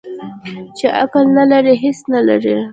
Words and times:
ـ 0.45 0.75
چې 0.77 0.85
عقل 0.99 1.25
نه 1.37 1.43
لري 1.51 1.73
هېڅ 1.83 1.99
نه 2.13 2.21
لري. 2.27 2.55